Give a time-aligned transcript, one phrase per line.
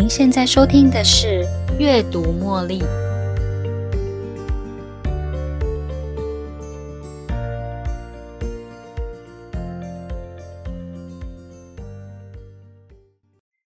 [0.00, 1.44] 您现在收听的是
[1.76, 2.78] 《阅读茉莉》。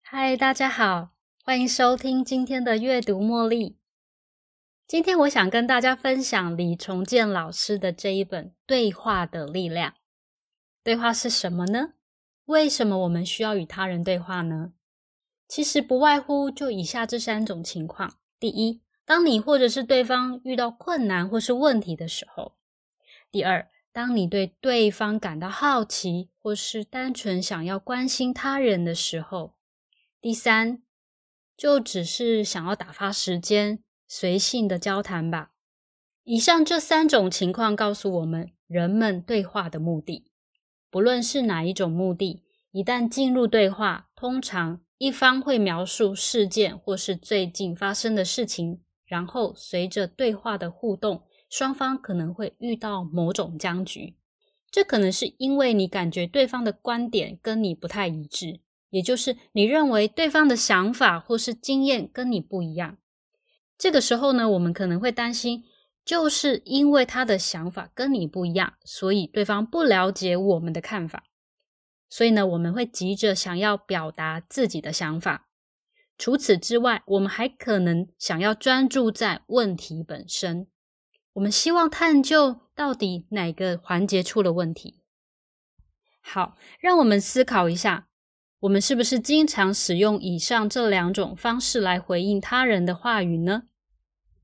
[0.02, 1.08] 嗨，大家好，
[1.44, 3.70] 欢迎收听今天的《阅读茉莉》。
[4.86, 9.90] 今天我想跟大家分享李重建老师的这一本《对话的力量》。
[10.84, 11.94] 对话是什么呢？
[12.44, 14.70] 为什么我们需要与他人对话呢？
[15.50, 22.52] 其实不外乎就以下这三种情况：第一，当你或者是对方遇到困难或是问题的时候；
[23.32, 29.56] 第二，当你对对方感到好奇或是单纯想要关心他人的时候；
[30.20, 30.84] 第三，
[31.56, 35.50] 就只是想要打发时间、随性的交谈吧。
[36.22, 40.30] 以上这三种情况告诉我们，人们对话的目的。
[40.88, 54.14] 不论是哪一种目的，一旦进入对话，通常一方会描述事件或是最近发生的事情，然后随着对话的互动，双方可能会遇到某种僵局。
[54.70, 62.98] 这可能是因为你感觉对方的观点跟你不太一致，也就是你认为对方的想法或是经验跟你不一样。
[63.78, 65.64] 这个时候呢，我们可能会担心。
[66.02, 71.24] 就是因为他的想法跟你不一样，所以对方不了解我们的看法，
[72.10, 75.46] 所以呢，我们会急着想要表达自己的想法。
[76.18, 80.66] 除此之外，我们还可能想要专注在问题本身，
[81.32, 85.00] 我们希望探究到底哪个环节出了问题。
[86.20, 88.08] 好，让我们思考一下，
[88.58, 93.62] 我们是不是经常使用以上这两种方式来回应他人的话语呢？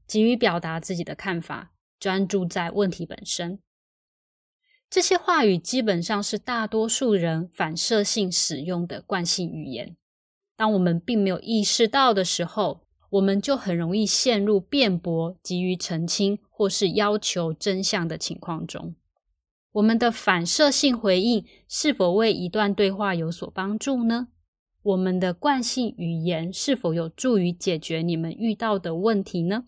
[0.06, 3.59] 急于表达自己的看法，专注在问题本身。
[4.89, 9.97] 这些话语基本上是大多数人反射性使用的惯性语言。
[10.56, 18.94] 当我们并没有意识到的时候，我们就很容易陷入辩驳、急于澄清或是要求真相的情况中。
[19.72, 24.28] 我们的反射性回应是否为一段对话有所帮助呢？
[24.83, 29.65] 我们的惯性语言是否有助于解决你们遇到的问题呢？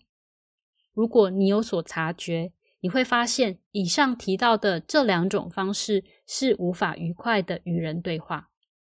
[0.93, 2.51] 如果你有所察觉，
[2.81, 8.49] 你会发现以上提到的这两种方式是无法愉快的与人对话，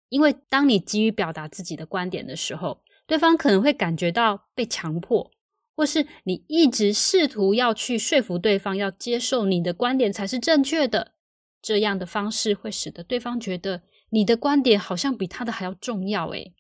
[0.09, 5.31] 因为当你急于表达自己的观点的时候，对方可能会感觉到被强迫，
[5.75, 11.15] 或是你一直试图要去说服对方要接受你的观点才是正确的。
[11.62, 16.28] 这样的方式会使得对方觉得你的观点好像比他的还要重要。
[16.28, 16.55] 诶，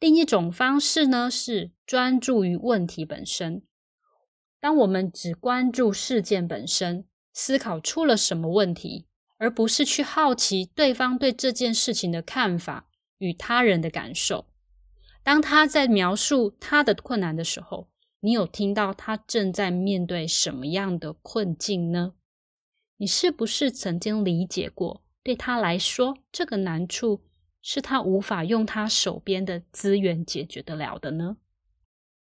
[0.00, 3.62] 另一种方式呢是专注于问题本身。
[4.60, 12.88] 当我们只关注事件本身，思考出了什么问题，而不是去好奇对方对这件事情的看法
[13.18, 14.46] 与他人的感受。
[15.22, 17.88] 当他在描述他的困难的时候，
[18.18, 22.14] 你有听到他正在面对什么样的困境呢？
[22.96, 27.22] 你是不是曾经理解过，对他来说，这个难处
[27.62, 31.36] 是他无法用他手边的资源解决得了的呢？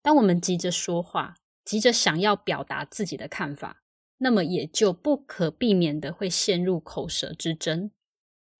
[0.02, 1.36] 当我们急着说话。
[1.64, 3.82] 急着想要表达自己的看法，
[4.18, 7.90] 那么也就不可避免的会陷入口舌之争。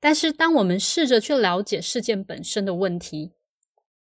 [0.01, 3.33] 但是，当我们试着去了解事件本身的问题，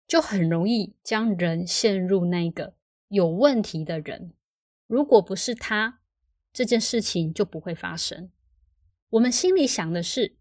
[0.06, 2.74] 就很容易将人陷入那个
[3.08, 4.32] 有问题的人。
[4.86, 6.00] 如果不是他，
[6.52, 8.30] 这件事情就不会发生。
[9.10, 10.36] 我们心里想的是，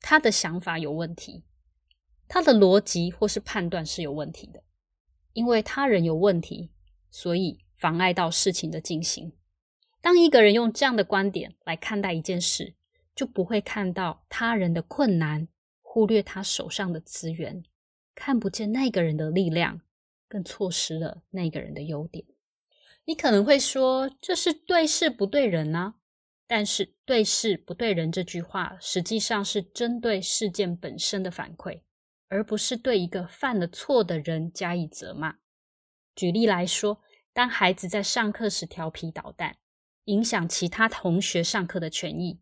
[0.00, 1.44] 他的想法有问题，
[2.28, 4.62] 他的逻辑或是判断是有问题的，
[5.32, 6.70] 因为他人有问题。
[7.10, 9.32] 所以妨碍到事情的进行。
[10.00, 12.74] 当一个人用这样的观点来看待一件事，
[13.14, 15.48] 就不会看到他人的困难，
[15.82, 17.64] 忽略他手上的资源，
[18.14, 19.80] 看不见那个人的力量，
[20.28, 22.24] 更错失了那个人的优点。
[23.04, 25.94] 你可能会说，这是对事不对人呢？
[26.48, 31.80] 但是“对事不对人”这句话，实际上是针对事件本身的反馈，
[32.28, 35.38] 而不是对一个犯了错的人加以责骂。
[36.16, 37.02] 举例来说。
[37.32, 39.58] 当孩子在上课时调皮捣蛋，
[40.04, 42.40] 影响其他同学上课的权益，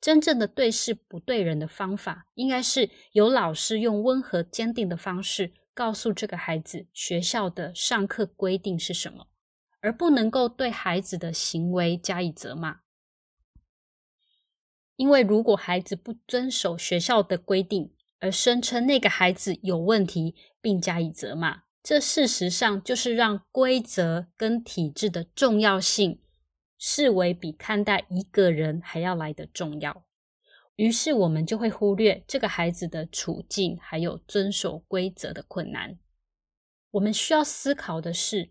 [0.00, 9.26] 真正的对事不对人的方法，应该是由老师用温和坚定的方式告诉这个孩子学校的上课规定是什么，
[9.80, 12.82] 而不能够对孩子的行为加以责骂。
[14.94, 21.65] 因为如果孩子不遵守学校的规定，而声称那个孩子有问题，并加以责骂。
[21.86, 26.20] 这事实上就是让规则跟体制的重要性
[26.76, 30.04] 视为比看待一个人还要来的重要。
[30.74, 35.96] 于是我们就会忽略这个孩子的处境，还有遵守规则的困难。
[36.90, 38.50] 我们需要思考的是，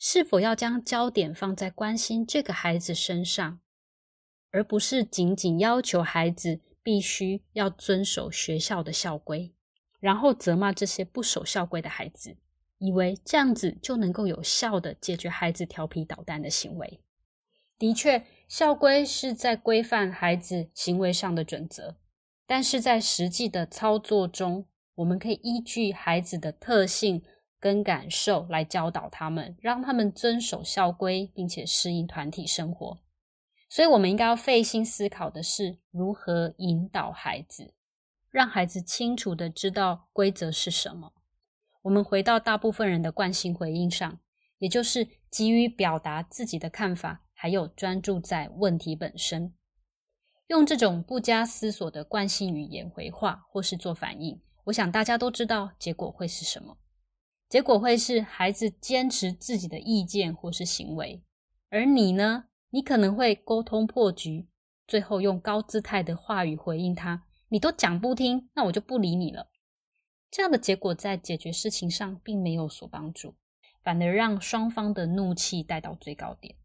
[0.00, 3.60] 是否要将焦点放在关心这个孩子身上，
[4.50, 9.54] 而不是仅仅要求孩子必须要遵守学校的校规，
[10.00, 12.36] 然后责骂这些不守校规的孩子，
[12.82, 17.00] 以为这样子就能够有效的解决孩子调皮捣蛋的行为。
[17.78, 18.24] 的确。
[18.48, 21.96] 校规是在规范孩子行为上的准则，
[22.46, 27.22] 但是在实际的操作中，我们可以依据孩子的特性
[27.58, 32.98] 跟感受来教导他们，让他们遵守校规，并且适应团体生活。
[33.70, 37.72] 所以，我们应该要费心思考的是如何引导孩子，
[38.30, 41.14] 让孩子清楚的知道规则是什么。
[41.82, 44.18] 我们回到大部分人的惯性回应上，
[44.58, 47.22] 也就是急于表达自己的看法。
[47.34, 49.52] 还有专注在问题本身，
[50.46, 56.78] 用这种不加思索的惯性语言回话或是做反应，我想大家都知道结果会是什么。
[57.48, 61.24] 结果会是孩子坚持自己的意见或是行为，
[61.68, 64.46] 而你呢，你可能会沟通破局，
[64.86, 69.48] 最后用高姿态的话语回应他：“你都讲不听，那我就不理你了。”
[70.32, 73.34] 这样的结果在解决事情上并没有所帮助，
[73.82, 76.56] 反而让双方的怒气带到最高点。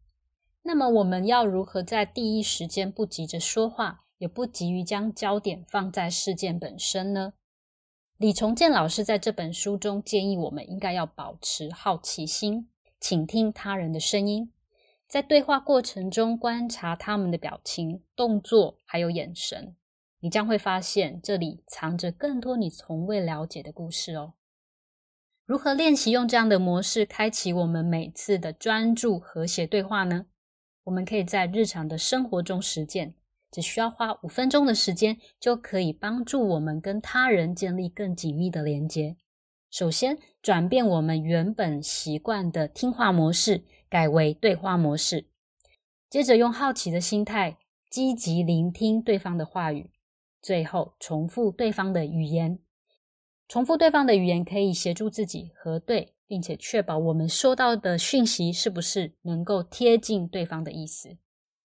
[0.63, 7.33] 那么我们要如何在第一时间不急着说话，也不急于将焦点放在事件本身呢？
[8.15, 12.69] 李重建老师在这本书中建议我们应该要保持好奇心，
[13.01, 14.53] 倾听他人的声音，
[15.09, 19.75] 在对话过程中观察他们的表情、动作还有眼神，
[20.27, 24.33] 你将会发现这里藏着更多你从未了解的故事哦。
[25.45, 30.25] 如何练习用这样的模式开启我们每次的专注和谐对话呢？
[30.83, 33.13] 我们可以在日常的生活中实践，
[33.51, 39.15] 只需要花五分钟的时间，就可以帮助我们跟他人建立更紧密的连接。
[39.71, 45.29] 首先，转变我们原本习惯的听话模式，改为对话模式。
[46.09, 47.57] 接着，用好奇的心态，
[47.89, 49.89] 积极聆听对方的话语。
[50.47, 52.59] 最后，重复对方的语言。
[53.47, 56.13] 重复对方的语言可以协助自己核对。
[56.29, 61.17] 并且确保我们收到的讯息是不是能够贴近对方的意思。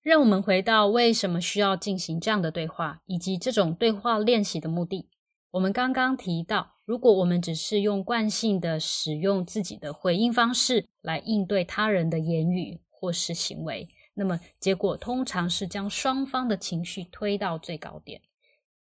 [0.02, 5.08] 让我们回到为什么需要进行这样的对话，以及这种对话练习的目的。
[5.50, 18.22] 我们刚刚提到，如果我们只是用惯性的使用自己的回应方式来应对他人的言语或是行为，那么结果通常是将双方的情绪推到最高点。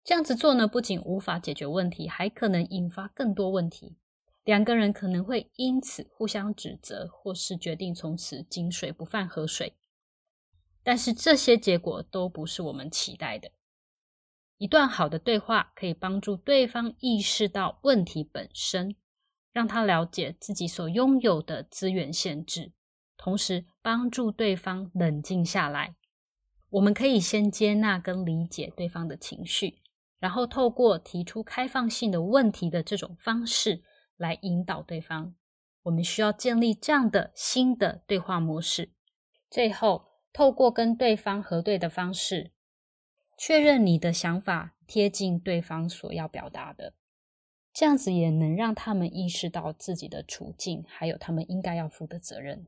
[0.04, 3.98] 这样子做呢，不仅无法解决问题，还可能引发更多问题。
[4.44, 9.76] 两个人可能会因此互相指责，或是决定从此井水不犯河水。
[10.84, 13.52] 但是这些结果都不是我们期待的。
[14.58, 18.96] 一段好的对话可以帮助对方意识到问题本身，
[19.52, 22.72] 让他了解自己所拥有的资源限制，
[23.16, 25.96] 同时帮助对方冷静下来。
[26.72, 29.82] 我们可以先接纳跟理解对方的情绪，
[30.22, 33.84] 然后透过提出开放性的问题的这种方式。
[34.18, 35.34] 来引导对方，
[35.82, 38.92] 我们需要建立这样的新的对话模式。
[39.50, 42.52] 最后，透过跟对方核对的方式，
[43.36, 46.94] 确认你的想法贴近对方所要表达的，
[47.74, 52.68] 这样子也能让他们意识到自己的处境，还有他们应该要负的责任。